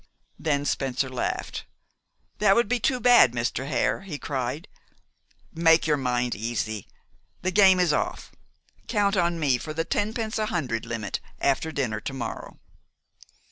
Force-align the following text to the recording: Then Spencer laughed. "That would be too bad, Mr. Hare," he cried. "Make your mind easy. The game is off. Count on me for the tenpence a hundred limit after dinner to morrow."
Then 0.39 0.65
Spencer 0.65 1.09
laughed. 1.09 1.65
"That 2.39 2.55
would 2.55 2.67
be 2.67 2.79
too 2.79 2.99
bad, 2.99 3.33
Mr. 3.33 3.67
Hare," 3.67 4.01
he 4.01 4.17
cried. 4.17 4.67
"Make 5.53 5.85
your 5.85 5.95
mind 5.95 6.33
easy. 6.33 6.87
The 7.43 7.51
game 7.51 7.79
is 7.79 7.93
off. 7.93 8.31
Count 8.87 9.15
on 9.15 9.39
me 9.39 9.59
for 9.59 9.75
the 9.75 9.85
tenpence 9.85 10.39
a 10.39 10.47
hundred 10.47 10.87
limit 10.87 11.19
after 11.39 11.71
dinner 11.71 11.99
to 11.99 12.13
morrow." 12.13 12.57